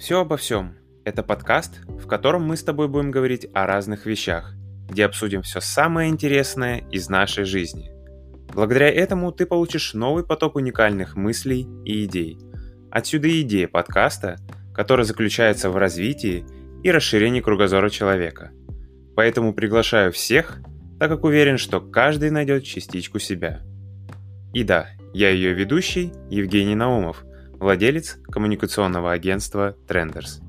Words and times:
Все 0.00 0.18
обо 0.18 0.38
всем. 0.38 0.78
Это 1.04 1.22
подкаст, 1.22 1.82
в 1.86 2.06
котором 2.06 2.42
мы 2.42 2.56
с 2.56 2.64
тобой 2.64 2.88
будем 2.88 3.10
говорить 3.10 3.46
о 3.52 3.66
разных 3.66 4.06
вещах, 4.06 4.54
где 4.88 5.04
обсудим 5.04 5.42
все 5.42 5.60
самое 5.60 6.08
интересное 6.08 6.78
из 6.90 7.10
нашей 7.10 7.44
жизни. 7.44 7.92
Благодаря 8.54 8.88
этому 8.88 9.30
ты 9.30 9.44
получишь 9.44 9.92
новый 9.92 10.24
поток 10.24 10.56
уникальных 10.56 11.16
мыслей 11.16 11.68
и 11.84 12.06
идей. 12.06 12.38
Отсюда 12.90 13.28
и 13.28 13.42
идея 13.42 13.68
подкаста, 13.68 14.36
которая 14.74 15.04
заключается 15.04 15.68
в 15.68 15.76
развитии 15.76 16.46
и 16.82 16.90
расширении 16.90 17.42
кругозора 17.42 17.90
человека. 17.90 18.52
Поэтому 19.14 19.52
приглашаю 19.52 20.12
всех, 20.12 20.62
так 20.98 21.10
как 21.10 21.24
уверен, 21.24 21.58
что 21.58 21.78
каждый 21.82 22.30
найдет 22.30 22.64
частичку 22.64 23.18
себя. 23.18 23.60
И 24.54 24.64
да, 24.64 24.88
я 25.12 25.28
ее 25.28 25.52
ведущий 25.52 26.10
Евгений 26.30 26.74
Наумов, 26.74 27.22
владелец 27.60 28.18
коммуникационного 28.32 29.12
агентства 29.12 29.76
Trenders. 29.86 30.40